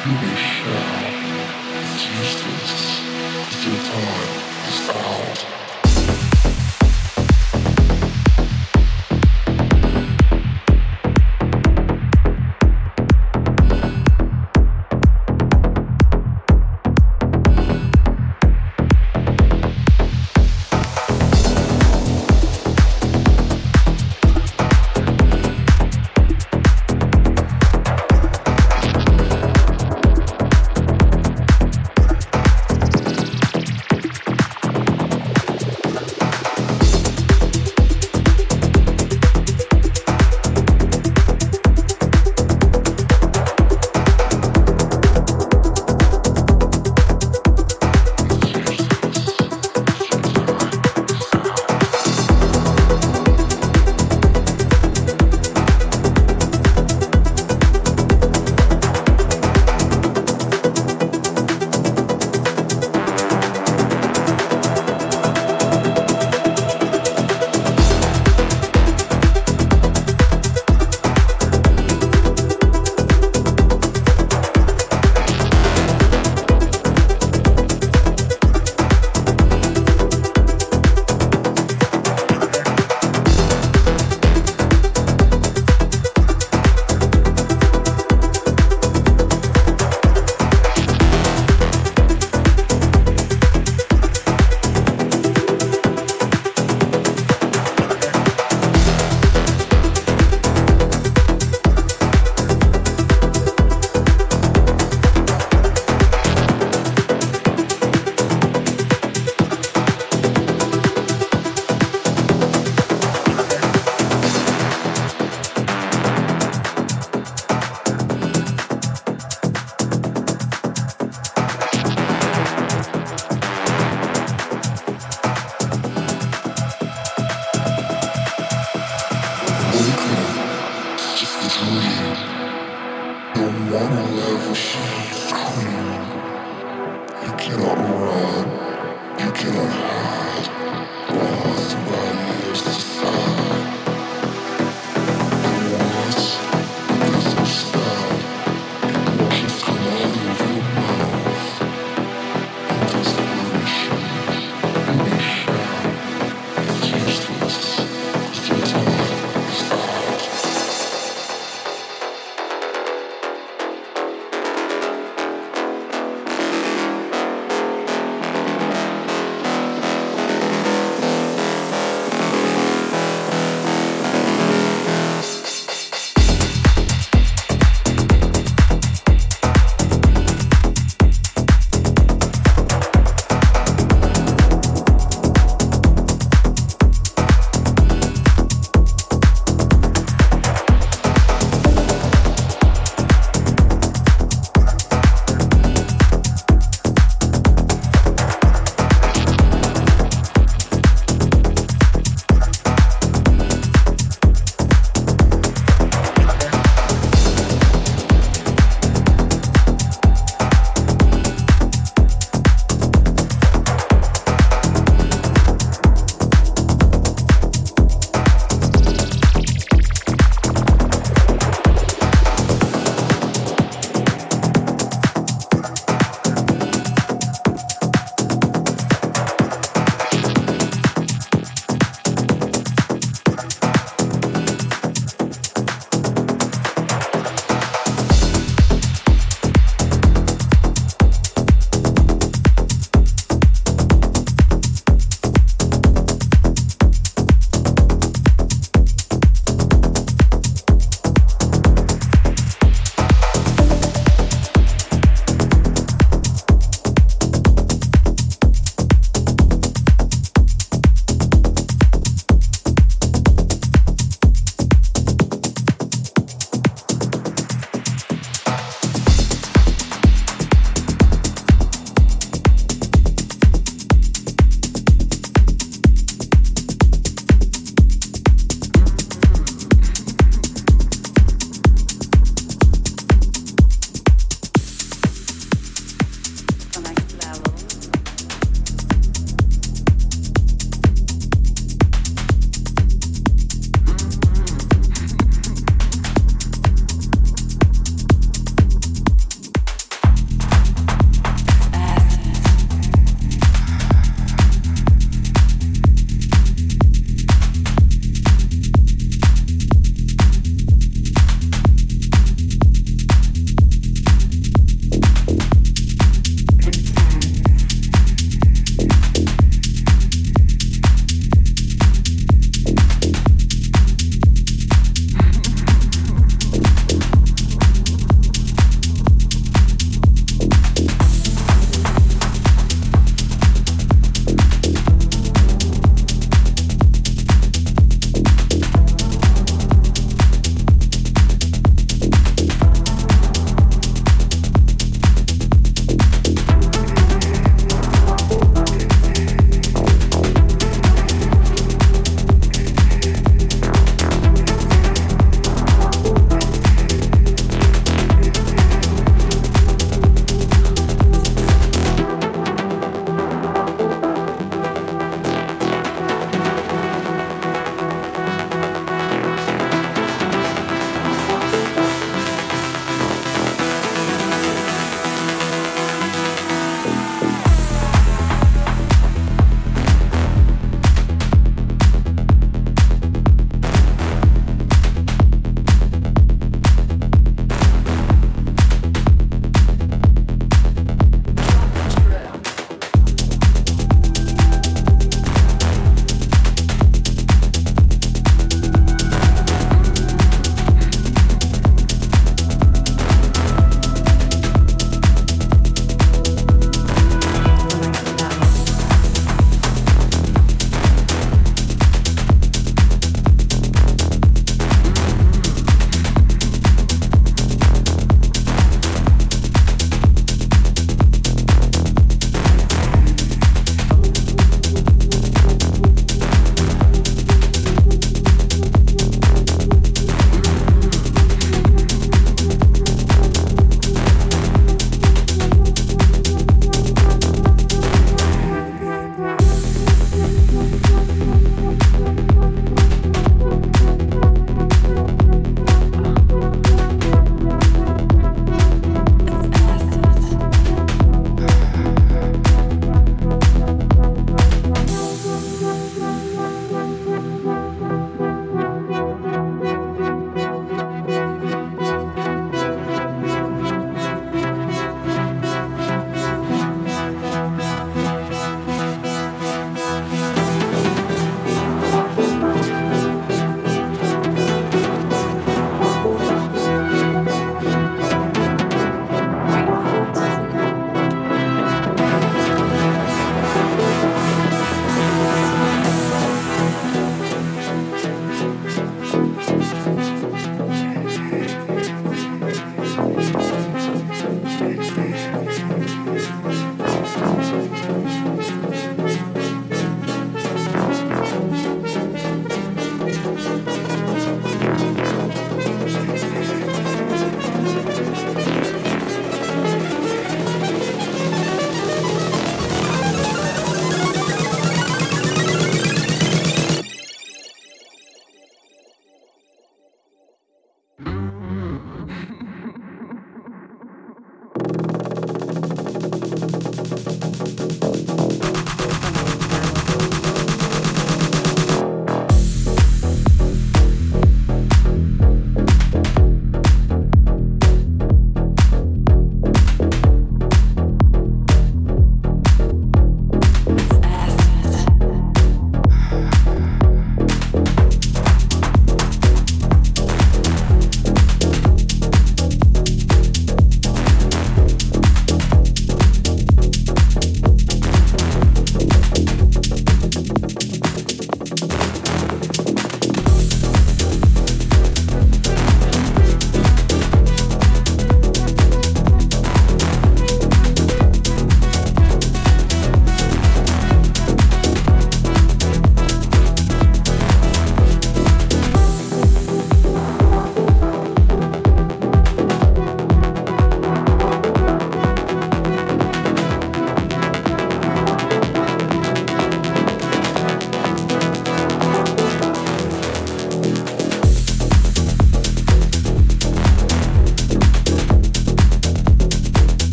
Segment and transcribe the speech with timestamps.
[0.00, 0.16] Shall.
[1.76, 3.02] It's useless.
[3.52, 4.30] It's your time.
[4.66, 5.59] It's out.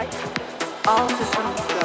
[0.00, 1.79] life, all systems go.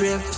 [0.00, 0.37] Now